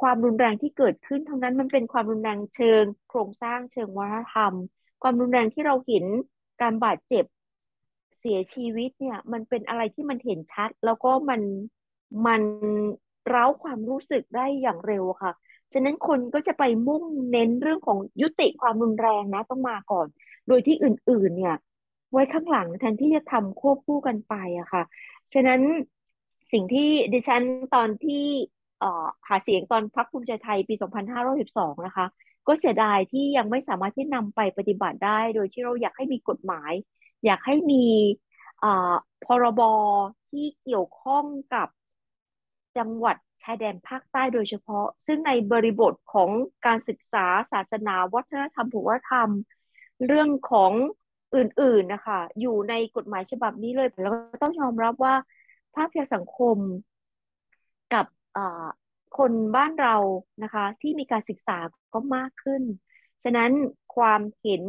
[0.00, 4.54] ความรุนแรงที่เกิดขึ้นทั้งนั้นมันเป็นความรุนแรงเชิง โครงสร้างเชิงวัฒนธรรม
[5.02, 6.04] ความรุนแรงที่เราเห็น
[6.62, 7.24] การบาดเจ็บ
[8.18, 11.40] เสียชีวิตเนี่ย มันเป็นอะไรที่มันเห็นชัด แล้วก็มัน
[12.26, 12.42] มัน
[13.28, 15.32] เร้าความรู้สึกได้อย่างเร็วค่ะ
[15.72, 20.06] ฉะนั้นคนก็จะไปมุ่งเน้นเรื่องของยุติความรุนแรงนะต้องมาก่อน
[20.48, 21.56] โดยที่อื่นๆ เนี่ย
[22.12, 24.82] ไว้ข้างหลังแทนที่จะทำควบคู่กันไปอะค่ะ
[25.34, 25.60] ฉะนั้น
[26.52, 27.42] สิ่งที่ดิฉัน
[27.74, 28.24] ตอนที่
[29.28, 30.74] หาเสียงตอนพักภูมิใจไทยปี
[31.30, 32.06] 2512 นะคะ
[32.46, 36.72] ก็เสียดายที่ยังไม่สามารถที่นำไปปฏิบัติได้ โดยที่เราอยากให้มีกฎหมาย
[37.24, 37.84] อยากให้มี
[39.24, 39.62] พรบ
[40.30, 41.68] ที่เกี่ยวข้องกับ
[42.78, 46.30] จังหวัดชายแดนภาคใต้โดยเฉพาะ ซึ่งในบริบทของ
[46.66, 49.30] การศึกษาศาสนาวัฒนธรรมผูวธรรม
[50.06, 50.72] เรื่องของ
[51.34, 55.14] อื่นๆนะคะอยู่ในกฎหมายฉบับนี้เลยแล้วก็ต้องยอมรับว่า
[55.74, 56.58] ภาพยาสังคม
[57.94, 58.06] กับ
[59.18, 59.96] คนบ้านเรา
[60.42, 61.58] นะคะ ที่มีการศึกษา
[61.94, 62.62] ก็มากขึ้น
[63.24, 63.50] ฉะนั้น
[63.96, 64.62] ความเห็น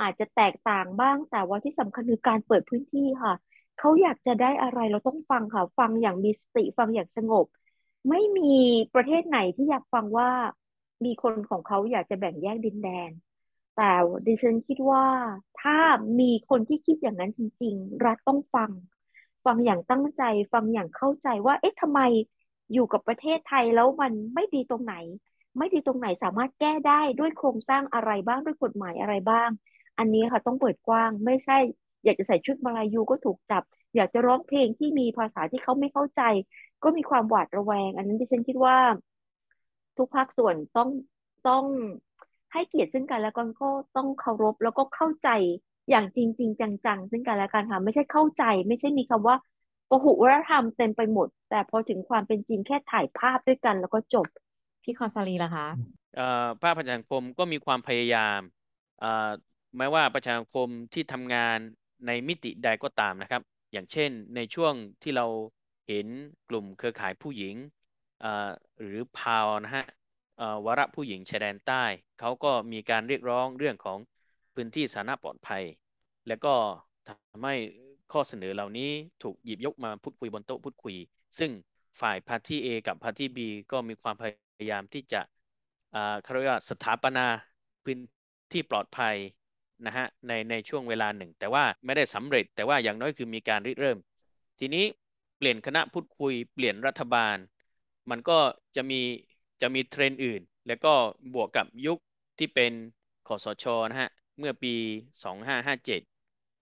[0.00, 3.34] อาจจะแตกต่างบ้างแต่ว่าที่สำคัญคือการเปิดพื้นที่ค่ะ
[3.78, 7.46] เขาอยากจะได้อะไรเราต้องฟังค่ะ ฟังอย่างมีสติฟังอย่างสงบ
[8.08, 8.54] ไม่มี
[8.94, 10.30] ประเทศไหนที่อยากฟังว่า
[11.04, 13.10] มีคนของเขาอยากจะแบ่งแยกดินแดน
[13.80, 13.92] แต่
[14.26, 15.06] ดิฉันคิดว่า
[15.60, 15.78] ถ้า
[16.20, 18.70] มีคนที่คิดอย่างนั้นจริง ๆ รัฐต้องฟัง
[19.44, 22.00] ฟังอย่างตั้งใจ ฟังอย่างเข้าใจว่า เอ๊ะทำไม
[22.72, 24.94] อยู่กับประเทศไทยแล้วมันไม่ดีตรงไหน
[25.58, 29.48] ไม่ดีตรงไหนสามารถแก้ได้ด้วยโครงสร้างอะไรบ้างด้วยกฎหมายอะไรบ้าง
[29.98, 31.58] อันนี้ค่ะต้องเปิดกว้างไม่ใช่
[32.04, 33.62] อยากจะใส่ชุดมาลายูก็ถูกจับ
[33.96, 36.22] อยากจะร้องเพลงที่มีภาษาที่เขาไม่เข้าใจ
[36.82, 38.76] ก็มีความหวาดระแวง อันนั้นดิฉันคิดว่า
[39.96, 40.88] ทุกภาคส่วนต้อง
[41.48, 41.64] ต้อง
[42.52, 45.28] ให้เกียรติซึ่งกันและกันก็ต้องเคารพแล้วก็เข้าใจ
[45.90, 49.36] อย่างจริงจริงจังๆ ซึ่งกันและกันค่ะไม่ใช่เข้าใจ ไม่ใช่มีคำว่า
[49.88, 54.26] ปหุวัฒนธรรมเต็มไปหมด แต่พอถึงความเป็นจริงแค่ถ่ายภาพด้วยกัน แล้วก็จบ
[54.82, 55.66] พี่คอนซาลีล่ะคะ
[56.14, 56.22] เอ่อ
[56.62, 58.40] ภาคประชาสังคมก็มีความพยายาม
[58.98, 59.06] เอ่อ
[59.78, 61.58] แม้ว่าประชาสังคมที่ทำงาน
[62.06, 65.26] ในมิติใดก็ตามนะครับ อย่างเช่นในช่วงที่เรา
[65.86, 66.06] เห็น
[66.48, 67.54] กลุ่มเครือข่ายผู้หญิง
[68.18, 68.28] เอ่อ
[68.80, 69.97] หรือ PAOW นะฮะเอ่อ
[70.66, 71.84] วาระผู้หญิงชายแดนใต้
[72.20, 73.98] เขาก็มีการเรียกร้องเรื่องของ
[74.54, 75.62] พื้นที่สาธารณะปลอดภัย
[76.28, 76.54] แล้วก็
[77.08, 77.54] ทำให้
[78.12, 78.90] ข้อเสนอเหล่านี้
[79.22, 80.96] ถูกหยิบยกมาพูดคุยบนโต๊ะพูดคุย
[81.38, 81.50] ซึ่ง
[82.00, 83.38] ฝ่ายพาร์ตี้ A กับพาร์ตี้ B
[83.72, 84.24] ก็มีความพ
[84.60, 85.20] ยายามที่จะ
[85.94, 87.26] อ่าเขาเรียกว่าสถาปนา
[87.84, 87.98] พื้น
[88.52, 89.16] ที่ปลอดภัย
[89.86, 93.98] นะฮะในในช่วงเวลาหนึ่ง แต่ว่าไม่ได้สำเร็จ แต่ว่าอย่างน้อยคือมีการริเริ่ม
[94.58, 94.84] ทีนี้
[95.36, 97.36] เปลี่ยนคณะพูดคุยเปลี่ยนรัฐบาล
[98.10, 98.38] มันก็
[98.76, 99.00] จะมี
[99.60, 100.92] จะมีเทรนด์อื่น แล้วก็
[101.34, 101.98] บวกกับยุค
[102.38, 102.72] ที่เป็น
[103.26, 104.74] คสชนะฮะ เมื่อปี
[105.24, 106.00] 2557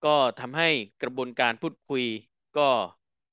[0.04, 0.68] ก็ทำให้
[1.02, 2.04] กระบวนการพูดคุย
[2.58, 2.68] ก็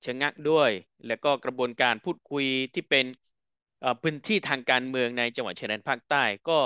[0.05, 0.71] ชะงักด้วย
[1.07, 3.05] แล้วก็กระบวนการพูดคุยที่เป็น
[4.01, 6.59] พื้นที่ทางการเมืองในจังหวัดชายแดนภาคใต้ก็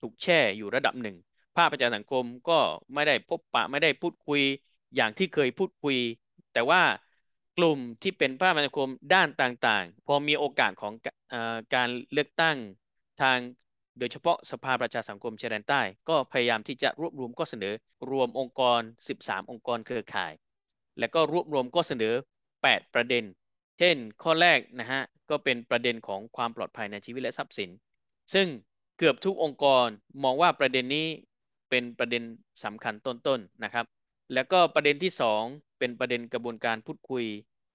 [0.00, 1.16] ถูกแช่อยู่ระดับหนึ่ง
[1.56, 2.58] ภาคประชาสังคมก็
[2.94, 4.40] ไม่ได้พบปะไม่ได้พูดคุย
[4.96, 5.96] อย่างที่เคยพูดคุย
[6.52, 6.82] แต่ว่า
[7.58, 12.56] กลุ่มที่เป็นภาคประชาคมด้านต่างๆ พอมีโอกาสของกเอ่อการเลือกตั้ง
[13.22, 13.38] ทาง
[13.98, 17.74] โดยเฉพาะสภาประชาสังคมชายแดนใต้ ก็พยายามที่จะรวบรวมข้อเสนอ
[18.10, 18.80] รวมองค์กร
[19.16, 20.32] 13 องค์กรเครือข่าย
[20.98, 22.14] แล้วก็รวบรวมข้อเสนอ
[22.54, 23.24] 8 ประเด็น
[23.78, 27.70] เช่น ข้อแรกนะฮะก็เป็นประเด็นของความปลอดภัยในชีวิตและทรัพย์สิน
[28.34, 28.46] ซึ่ง
[28.98, 29.86] เกือบทุกองค์กร
[30.24, 31.06] มองว่าประเด็นนี้
[31.70, 32.22] เป็นประเด็น
[32.64, 33.84] สำคัญต้นๆนะครับ
[34.32, 35.42] แล้วก็ประเด็นที่สอง
[35.78, 37.24] เป็นประเด็นกระบวนการพูดคุย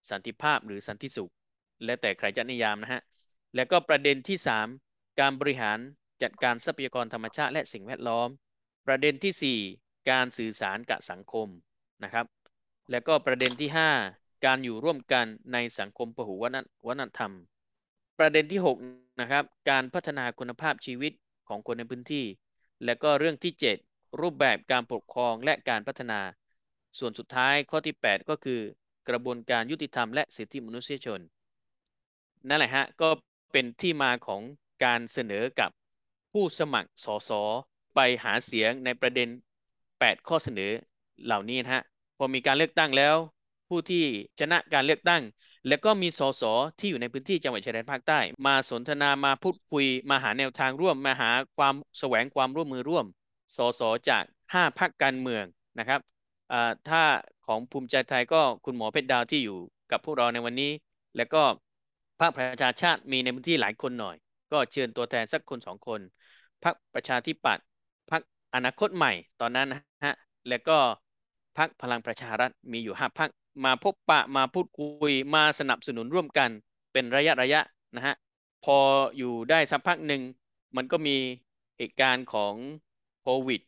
[0.10, 1.32] สันติภาพหรือสันติสุข
[1.86, 3.02] และแต่ใครจะนิยามนะฮะ
[3.56, 4.68] แล้วก็ประเด็นที่สาม
[5.20, 5.80] การบริหาร
[6.22, 8.30] จัดการทรัพยากรธรรมชาติและสิ่งแวดล้อม
[8.88, 9.60] ประเด็นที่สี่
[10.12, 11.48] การสื่อสารกับสังคม
[12.04, 12.26] นะครับ
[12.92, 13.70] แล้วก็ประเด็นที่
[14.08, 17.32] 5การอยู่ร่วมกันในสังคมพหุวัฒนธรรม
[18.20, 21.14] ประเด็นที่6นะครับ การพัฒนาคุณภาพชีวิต
[21.48, 22.26] ของคนในพื้นที่
[22.86, 23.89] และก็เรื่องที่7
[24.22, 26.20] รูปแบบการปกครองและการพัฒนา
[27.00, 28.62] ส่วนสุดท้ายข้อที่ 8 ก็คือ
[29.10, 31.20] กระบวนการยุติธรรมและสิทธิมนุษยชน
[32.48, 33.10] นั่นแหละฮะ ก็
[33.52, 34.42] เป็นที่มาของ
[34.84, 35.70] การเสนอกับ
[36.32, 37.32] ผู้สมัครสส
[37.96, 39.30] ไปหาเสียงในประเด็น
[39.80, 40.72] 8 ข้อเสนอ
[41.26, 41.84] เหล่านี้นะฮะ
[42.18, 43.16] พอมีการเลือกตั้งแล้ว
[43.68, 44.04] ผู้ที่
[44.40, 45.22] ชนะการเลือกตั้ง
[45.68, 46.44] แล้วก็มีสส
[46.80, 53.06] ที่อยู่ในพื้นที่จังหวัดชายแดนภาคใต้ มาสนทนามาพูดคุย มาหาแนวทางร่วม มาหาความแสวงความร่วมมือร่วม
[53.58, 55.46] สสจาก 5พรรคการเมือง
[55.80, 56.02] นะครับ
[56.90, 57.04] ถ้า
[57.46, 59.58] ของภูมิใจไทยก็คุณหมอเพชรดาวที่อยู่
[59.92, 60.72] กับพวกเราในวันนี้
[61.18, 61.42] แล้วก็
[62.20, 64.16] พรรคประชาชาติมีในพื้นที่หลายคนหน่อย
[64.52, 66.00] ก็เชิญตัวแทนสักคนสองคน
[66.64, 67.66] พรรคประชาธิปัตย์
[68.12, 68.22] พรรค
[68.56, 70.16] อนาคตใหม่ตอนนั้นนะฮะ
[70.50, 70.78] แล้วก็
[71.58, 73.30] พรรคพลังประชารัฐมีอยู่ห้าพรรค
[73.66, 76.50] มาพบปะมาพูดคุยมาสนับสนุนร่วมกัน
[76.94, 77.62] เป็นระยะระยะ
[77.96, 78.16] นะฮะ
[78.66, 78.78] พอ
[79.18, 80.22] อยู่ได้สักพักหนึ่ง
[80.76, 81.18] มันก็มี
[81.78, 82.54] เหตุการณ์ของ
[83.48, 83.62] วิด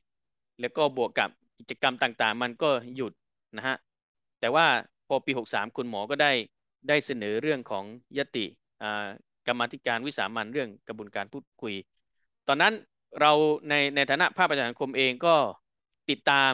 [0.61, 3.13] แล้วก็บวกกับกิจกรรมต่างๆ มันก็หยุด
[3.57, 3.75] นะฮะ
[4.39, 4.65] แต่ว่า
[5.07, 6.31] พอปี 63 คุณหมอก็ได้
[6.87, 7.83] ได้เสนอเรื่องของ
[8.17, 8.45] ยติ
[8.81, 9.07] อ่า
[9.47, 11.73] กรรมธิการวิสามัญเรื่องกระบวนการพูดคุย
[12.47, 12.73] ตอนนั้น
[13.19, 13.31] เรา
[13.69, 15.35] ในในฐานะภาคประชาสังคมเองก็
[16.09, 16.51] ติดตาม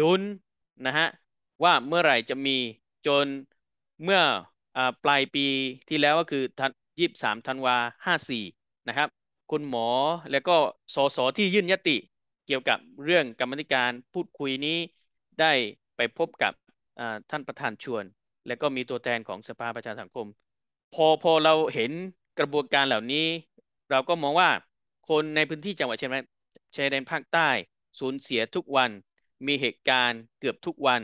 [0.00, 0.20] ลุ้น
[0.86, 1.08] นะฮะ
[1.62, 2.56] ว่าเมื่อไหร่จะมี
[3.06, 3.26] จน
[4.02, 4.22] เมื่อ
[4.76, 5.46] อปลายปี
[5.88, 6.44] ที่แล้วก็คือ
[7.00, 8.44] ยี่สามธันวาห้าสี่
[8.88, 9.08] นะครับ
[9.50, 9.88] คุณหมอ
[10.30, 10.56] แล้วก็
[10.94, 11.96] สสที่ยื่นยติ
[12.46, 14.78] เกี่ยวกับเรื่องกรรมธิการพูดคุยนี้
[15.40, 15.52] ได้
[15.96, 16.52] ไปพบกับ
[17.30, 18.04] ท่านประธานชวน
[18.46, 20.26] แล้วก็มีตัวแทนของสภาประชาสังคม
[20.94, 21.92] พอพอเราเห็น
[22.38, 23.26] กระบวนการเหล่านี้
[23.90, 24.50] เราก็มองว่า
[25.08, 26.24] คนในพื้นที่จังหวัดชายแดน
[26.76, 27.48] ชายแดนภาคใต้
[27.98, 28.90] สูญเสียทุกวัน
[29.46, 31.02] มีเหตุการณ์เกือบทุกวัน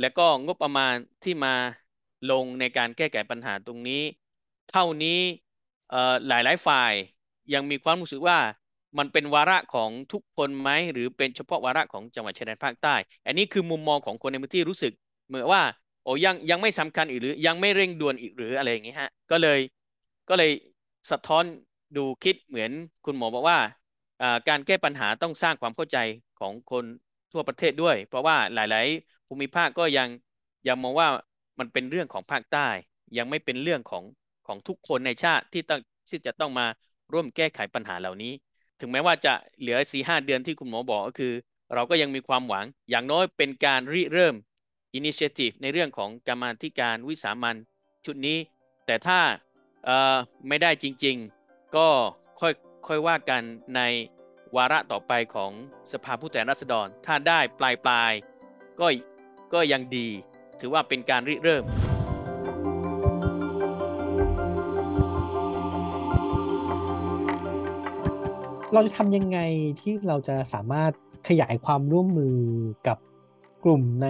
[0.00, 1.54] และก็งบประมาณที่มา
[2.30, 4.02] ลงในการแก้ไขปัญหาตรงนี้
[4.70, 5.20] เท่านี้
[5.90, 6.92] เอ่อหลายฝ่าย
[7.54, 8.38] ยังมีความรู้สึกว่า
[8.98, 12.94] มันเป็นวาระของทุกคนไหมหรือเป็นเฉพาะวาระของจังหวัดชายแดนภาคใต้
[13.26, 14.92] อันนี้คือมุมมองของคนในพื้นที่รู้สึก
[15.26, 15.62] เหมือนว่า
[16.04, 19.58] โอ้ยังยังไม่สำคัญอีกหรือยังไม่เร่งด่วนอีกหรืออะไรอย่างงี้ฮะก็เลย
[20.28, 20.50] ก็เลย
[21.10, 21.44] สะท้อน
[21.96, 22.70] ดูคิดเหมือน
[23.04, 23.58] คุณหมอบอกว่า
[24.48, 25.98] การแก้ปัญหาต้องสร้างความเข้าใจ
[26.40, 26.84] ของคน
[27.32, 30.08] ทั่วประเทศด้วย เพราะว่าหลาย ๆ ภูมิภาคก็ยัง
[30.68, 31.08] ยังมองว่า
[31.58, 32.68] มันเป็นเรื่องของภาคใต้
[33.18, 34.04] ยังไม่เป็นเรื่องของ
[34.46, 36.66] ของทุกคนในชาติที่ต้องที่จะต้องมา
[37.12, 38.32] ร่วมแก้ไขปัญหาเหล่านี้
[38.80, 41.34] ถึงแม้ว่าจะเหลือสี่ห้าเดือนที่คุณหมอบอกก็คือ
[41.74, 44.34] เราก็ยังมีความหวัง อย่างน้อยเป็นการริเริ่ม
[44.94, 47.56] อินิเชทีฟในเรื่องของกรรมาธิการวิสามัน
[48.04, 48.38] ชุดนี้
[48.86, 49.20] แต่ถ้า
[50.48, 51.16] ไม่ได้จริง
[51.46, 51.88] ๆ ก็
[52.40, 52.52] ค่อย
[52.86, 53.42] ค่อยว่ากัน
[53.76, 53.80] ใน
[54.56, 55.52] วาระต่อไปของ
[55.92, 58.12] สภาผู้แทนราษฎร ถ้าได้ปลายปลาย
[58.80, 58.86] ก็
[59.54, 60.08] ก็ยังดี
[60.60, 61.64] ถือว่าเป็นการริเริ่ม
[68.72, 69.38] เราจะทำยังไง
[69.80, 70.92] ที่เราจะสามารถ
[71.28, 72.38] ขยายความร่วมมือ
[72.86, 72.98] กับ
[73.64, 74.08] กลุ่มใน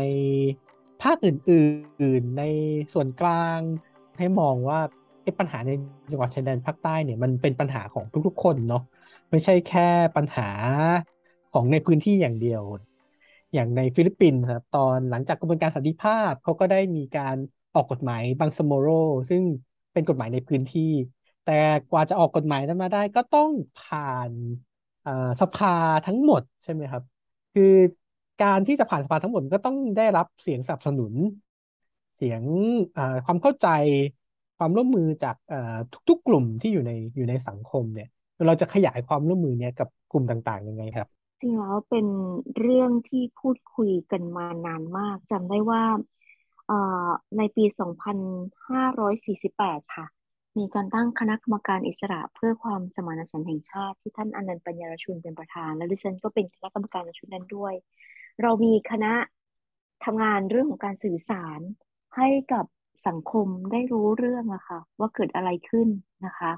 [1.02, 2.44] ภาคอื่น ๆ ใน
[2.92, 3.58] ส่วนกลาง
[4.18, 4.80] ให้มองว่า
[5.38, 5.70] ปัญหาใน
[6.10, 8.82] จังหวัดชายแดนภาคใต้เนี่ยมันเป็นปัญหาของทุกๆ คนเนาะ
[9.30, 10.48] ไม่ใช่แค่ปัญหา
[11.52, 12.62] ของในพื้นที่อย่างเดียว
[13.54, 17.36] อย่างในฟิลิปปินส์ครับตอนหลังจากกระบวนการสันติภาพเขาก็ได้มีการ
[17.74, 18.88] ออกกฎหมายบังซาโมโร
[19.30, 19.42] ซึ่ง
[19.92, 20.92] เป็นกฎหมายในพื้นที่
[21.50, 21.58] แต่
[21.90, 24.32] กว่าจะออกกฎหมายนั้นมาได้ก็ต้องผ่าน
[25.40, 25.74] สภา
[26.06, 27.02] ทั้งหมดใช่ไหมครับ
[27.54, 27.64] คือ
[28.42, 31.12] การที่จะผ่านสภาทั้งหมดก็ต้องได้รับเสียงสนับสนุน
[32.16, 32.42] เสียง
[33.26, 33.68] ความเข้าใจ
[34.58, 35.36] ความร่วมมือจาก
[36.08, 38.08] ทุกๆ กลุ่มที่อยู่ในอยู่ในสังคมเนี่ย
[38.46, 41.08] เราจะขยายความร่วมมือเนี่ยกับกลุ่มต่างๆยังไงครับ
[41.40, 42.06] จริงแล้วเป็น
[42.58, 45.82] เรื่องที่พูดคุยกันมานานมากจำได้ว่า
[47.36, 50.06] ในปี 2548 ค่ะ
[50.58, 57.74] มีการตั้งคณะกรรมการอิสระเพื่อความสมานฉันท์แห่งชาติที่ท่านอนันต์ปัญญารชุนเป็นประธาน และดิฉันก็เป็นคณะกรรมการในชุดนั้นด้วย
[58.42, 59.12] เรามีคณะ
[60.04, 61.60] ทำงานเรื่องของการสื่อสาร
[62.16, 62.64] ให้กับ
[63.06, 65.88] สังคมได้รู้เรื่องอะค่ะว่าเกิดอะไรขึ้น
[66.26, 66.52] นะคะ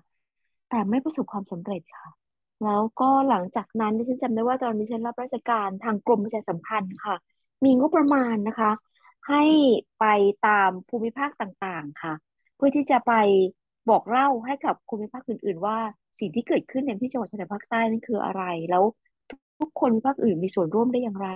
[0.70, 2.08] แต่ไม่ประสบความสำเร็จค่ะ
[2.64, 7.16] แล้วก็หลังจากนั้นดิฉันจำได้ว่าตอนนี้ฉันรับราชการทางกรมประชาสัมพันธ์ค่ะ
[7.64, 8.70] มีงบประมาณนะคะ
[9.28, 9.44] ให้
[10.00, 10.04] ไป
[10.46, 12.14] ตามภูมิภาคต่างๆค่ะ
[12.56, 13.12] เพื่อที่จะไป
[13.90, 15.78] บอกเล่าให้กับภูมิภาคอื่น ๆ ว่า
[16.18, 18.84] สิ่งที่เกิดขึ้นในที่จังหวัดชายแดนภาคใต้นั่นคืออะไร แล้ว
[19.60, 21.28] ทุกคนภาคอื่นมีส่วนร่วมได้อย่างไร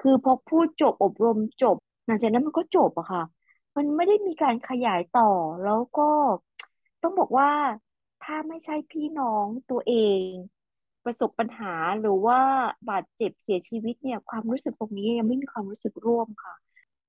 [0.00, 3.22] คือพอพูดจบอบรมจบ หลังจากนั้นมันก็จบอะค่ะ
[3.76, 5.30] มันไม่ได้มีการขยายต่อ
[5.64, 6.02] แล้วก็
[7.02, 7.50] ต้องบอกว่า
[8.22, 9.94] ถ้าไม่ใช่พี่น้องตัวเอ
[10.26, 10.28] ง
[11.04, 12.40] ประสบปัญหาหรือว่า
[12.90, 16.54] บาดเจ็บเสียชีวิตเนี่ย ความรู้สึกตรงนี้ยังไม่มีความรู้สึกร่วมค่ะ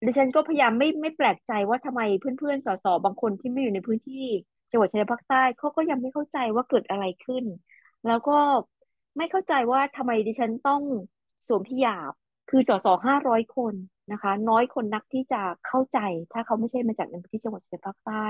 [0.04, 4.26] ดิฉันก็พยายามไม่ไม่แปลกใจว่าทำไมเพื่อนๆสสบางคนที่ไม่อยู่ในพื้นที่
[4.72, 7.46] จังหวัดชายแดนภาคใต้เขาก็ยังไม่เข้าใจว่าเกิดอะไรขึ้น
[8.08, 8.38] แล้วก็
[9.18, 10.82] ไม่เข้าใจว่าทำไมดิฉันต้อง
[11.48, 12.14] สวมพิยาบ
[12.50, 13.76] คือสสห้าร้อยคน
[14.12, 16.00] นะคะ น้อยคนนักที่จะเข้าใจ
[16.32, 18.26] ถ้าเขาไม่ใช่มาจากในพื้นที่จังหวัดชายแดนภาคใต้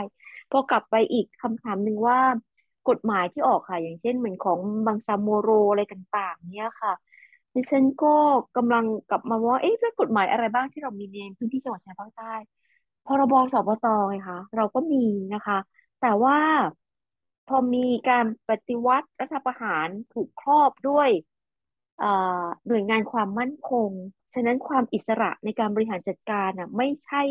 [0.51, 2.19] พอกลับไปอีกคำถามหนึ่งว่า
[2.89, 6.93] กฎหมายที่ออกค่ะ อย่างเช่นเหมือนของบางซาโมโรอะไรต่างๆ เนี่ยค่ะ
[7.55, 8.15] ดิฉันก็
[8.57, 12.33] กำลังกลับมาว่า เอ๊ะกฎหมายอะไรบ้างที่เรามีในพื้นที่จังหวัดชายภาคใต้
[13.05, 15.57] พรบสปตไงคะเราก็มีนะคะ
[16.01, 16.37] แต่ว่า
[17.47, 21.09] พอมีการปฏิวัติรัฐประหารถูกครอบด้วย
[22.67, 23.91] หน่วยงานความมั่นคง
[24.33, 27.21] ฉะนั้นความอิสระในการบริหารจัดการอะไม่ใช่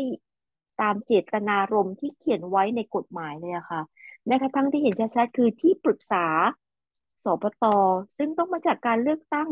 [0.81, 3.81] ตามเจตนารมณ์ที่เขียนไว้ในกฎหมายเลยอะค่ะ
[4.27, 6.25] แม้กระทั่งที่เห็นชัดๆคือที่ปรึกษา
[7.23, 7.63] สปต
[8.17, 9.49] ซึ่งต้องมาจากการเลือกตั้ง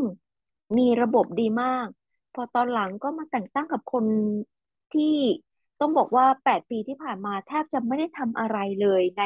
[0.78, 1.86] มีระบบดีมาก
[2.34, 4.04] พอตอนหลังก็มาแต่งตั้งกับคน
[4.94, 5.14] ที่
[5.80, 9.24] ต้องบอกว่าแปดปีที่ผ่านมาแทบจะไม่ได้ทำอะไรเลยใน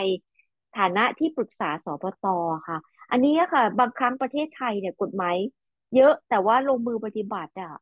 [0.76, 2.26] ฐานะที่ปรึกษาสปต
[2.68, 2.78] ค่ะ
[3.10, 5.36] อันนี้ค่ะ บางครั้งประเทศไทยเนี่ยกฎหมาย
[5.96, 7.74] เยอะแต่ว่าลงมือปฏิบัติอะ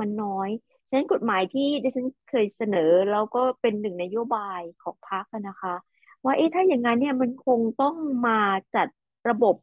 [0.00, 0.48] มันน้อย
[0.88, 5.74] ฉะนั้นกฎหมายที่ดิฉันเคยเสนอแล้วก็เป็นหนึ่งนโยบายของพรรคนะคะ
[6.24, 7.94] ว่าเอ๊ะถ้าอย่างนั้นเนี่ยมันคงต้อง
[8.26, 8.38] มา
[8.74, 8.88] จัด
[9.28, 9.54] ระบบ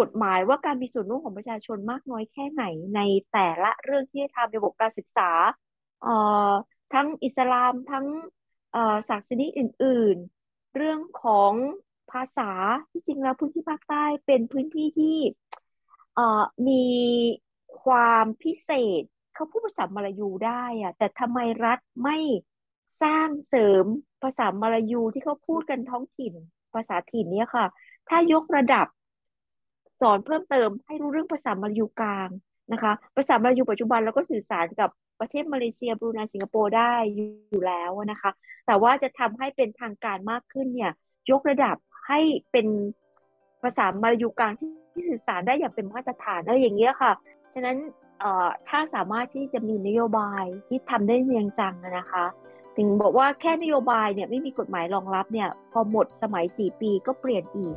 [0.00, 2.64] กฎหมายว่าการมีส่วนร่วมของประชาชนมากน้อยแค่ไหน
[2.96, 3.00] ใน
[3.32, 5.30] แต่ละเรื่องที่จะทำระบบการศึกษา
[6.02, 6.14] เอ่
[6.50, 6.52] อ
[6.94, 8.06] ทั้งอิสลามทั้ง
[8.72, 11.52] เอ่อศาสนาอื่น ๆ เรื่องของ
[12.12, 12.50] ภาษา
[12.90, 15.18] ที่จริงแล้วพื้นที่ภาคใต้เป็นพื้นที่ที่
[16.14, 16.84] เอ่อมี
[17.82, 19.02] ความพิเศษ
[19.34, 22.18] เขาพูดภาษามลายูได้อะแต่ทำไมรัฐไม่
[23.02, 23.84] สร้างเสริม
[24.22, 26.34] ภาษามลายูที่เขาพูดกันท้องถิ่น
[26.74, 27.66] ภาษาถิ่นเนี่ยค่ะ
[28.08, 28.86] ถ้ายกระดับ
[30.00, 32.28] สอนเพิ่มเติมให้รู้เรื่องภาษามาลายูกลาง
[32.72, 36.92] นะคะ ภาษามาลายูปัจจุบันเราก็สื่อสารกับประเทศมาเลเซียบรูไนสิงคโปร์ได้
[37.50, 38.30] อยู่แล้วนะคะ
[38.66, 40.92] แต่ว่าจะทำให้เป็นทางการมากขึ้นเนี่ย
[41.30, 41.76] ยกระดับ
[42.06, 42.20] ให้
[42.52, 42.66] เป็น
[43.62, 44.70] ภาษามาลายูกลางที่
[45.08, 47.12] สื่อสารได้อย่างเป็นมาตรฐานอะไรอย่างเงี้ยค่ะ
[47.54, 47.76] ฉะนั้น
[48.68, 52.24] ถ้าสามารถที่จะมีนโยบายที่ทำได้เรียงจังนะคะ
[52.76, 57.74] ถึงบอกว่าแค่นโยบายเนี่ยไม่มีกฎหมายรองรับเนี่ยพอหมดสมัย 4 ปีก็เปลี่ยนอีก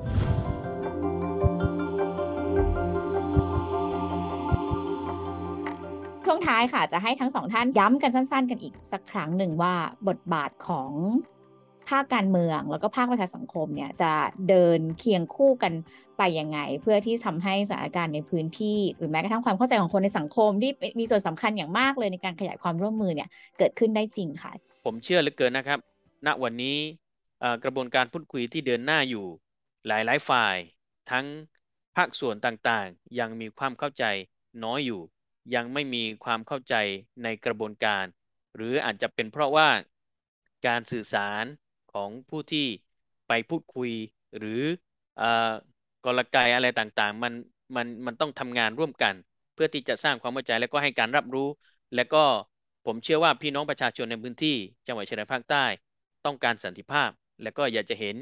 [6.29, 9.73] ช่วงท้ายค่ะ จะให้ทั้งสองท่านย้ำกันสั้น ๆ กันอีกสักครั้งหนึ่งว่า
[10.07, 10.91] บทบาทของ
[11.89, 14.11] ภาคการเมืองแล้วก็ภาคประชาสังคมเนี่ยจะ
[14.49, 15.73] เดินเคียงคู่กัน
[16.17, 24.51] ไปยังไง เพื่อที่ทำให้สถานการณ์ในพื้นที่ หรือแม้กระทั่งความเข้าใจของคนในสังคมที่มีส่วนสำคัญอย่างมากเลยในการขยายความร่วมมือเนี่ยเกิดขึ้นได้จริงค่ะ
[24.85, 25.79] ผมเชื่อเหลือเกินนะครับ
[26.25, 26.77] ณวันนี้
[27.63, 29.25] กระบวนการพูดคุยที่เดินหน้าอยู่
[29.87, 30.55] หลายๆฝ่าย
[31.11, 31.25] ทั้ง
[31.97, 34.03] ภาคส่วนต่างๆ ยังมีความเข้าใจ
[34.65, 35.01] น้อยอยู่
[35.55, 36.75] ยังไม่มีความเข้าใจ
[37.23, 38.05] ในกระบวนการ
[38.55, 39.69] หรืออาจจะเป็นเพราะว่า
[40.67, 41.45] การสื่อสาร
[41.93, 42.67] ของผู้ที่
[43.27, 43.91] ไปพูดคุย
[44.37, 44.61] หรือ
[46.05, 47.33] กลไกอะไรต่างๆ มัน
[47.75, 49.13] มันมันต้องทำงานร่วมกัน
[49.53, 51.49] เพื่อที่จะสร้างความเข้าใจและก็ให้การรับรู้
[51.95, 52.23] และก็
[52.85, 54.55] ผมเชื่อว่าพี่น้องประชาชนในพื้นที่
[54.87, 55.65] จังหวัดชายแดนภาคใต้
[56.25, 57.09] ต้องการสันติภาพ
[57.43, 58.15] และก็อยากจะเห็น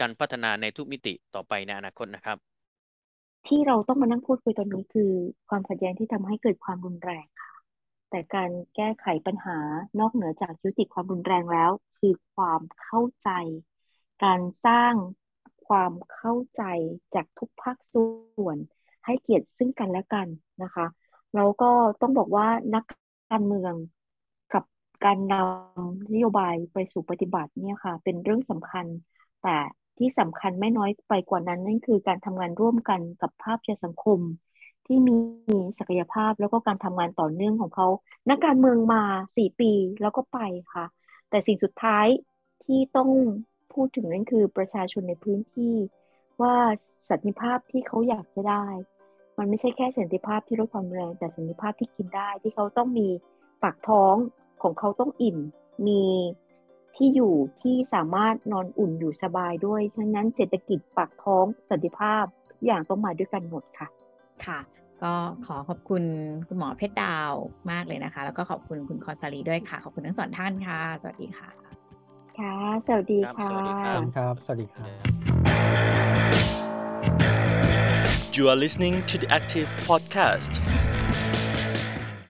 [0.00, 2.55] การพัฒนาในทุกมิติต่อไปในอนาคตนะครับ
[3.48, 5.10] ที่เราต้องมานั่งพูดคุยตอนนี้คือ
[5.48, 7.52] ความขัดแย้งที่ทำให้เกิดความรุนแรงค่ะ
[8.10, 9.58] แต่การแก้ไขปัญหา
[10.00, 13.30] นอกเหนือจากยุติความรุนแรงแล้ว คือความเข้าใจ
[14.24, 14.94] การสร้าง
[15.66, 16.62] ความเข้าใจ
[17.14, 18.06] จากทุกภาคส่
[18.46, 18.56] วน
[19.04, 20.28] ให้เกียรติซึ่งกันและกัน
[20.62, 20.86] นะคะ
[21.34, 22.84] แล้วก็ต้องบอกว่านัก
[23.30, 23.74] การเมือง
[24.54, 24.64] กับ
[25.04, 28.86] การนำนโยบายไปสู่ปฏิบัติเนี่ยค่ะ เป็นเรื่องสำคัญ
[29.42, 29.56] แต่
[29.98, 34.20] ที่สำคัญไม่น้อยไปกว่านั้น นั่นคือการทำงานร่วมกันกับภาพสังคม
[34.86, 35.16] ที่มี
[35.78, 37.88] ศักยภาพแล้วก็การทำงานต่อเนื่องของเขา
[38.30, 39.02] นักการเมืองมา
[39.36, 40.38] สี่ปีแล้วก็ไป
[40.74, 40.86] ค่ะ
[41.30, 42.06] แต่สิ่งสุดท้าย
[42.64, 43.10] ที่ต้อง
[43.72, 45.74] พูดถึงนั่นคือประชาชนในพื้นที่
[46.42, 46.56] ว่า
[47.10, 48.66] สันติภาพที่เขาอยากจะได้
[49.38, 53.08] มันไม่ใช่แค่สันติภาพที่ลดความแรง แต่สันติภาพที่กินได้ที่เขาต้องมี
[53.62, 54.14] ปากท้อง
[54.62, 55.38] ของเขาต้องอิ่ม
[55.86, 56.02] มี
[56.96, 63.88] ที่อยู่ที่สามารถนอนอุ่นอยู่สบายด้วย ฉะนั้นเศรษฐกิจปากท้องสันติภาพทุกอย่างต้องมาด้วยกันหมดค่ะ
[64.44, 64.58] ค่ะ
[65.02, 65.12] ก็
[65.46, 66.02] ขอขอบคุณ
[66.48, 67.32] คุณหมอเพชรดาว
[67.70, 71.48] มากเลยนะคะ แล้วก็ขอบคุณคุณคอนซาลีด้วยค่ะ ขอบคุณทั้งสองท่านค่ะ สวัสดีค่ะ
[72.38, 72.56] ค่ะ
[72.86, 75.04] สวัสดีค่ะ สวัสดีครับครับสวัสดีครับ
[78.36, 80.52] You are listening to the Active Podcast.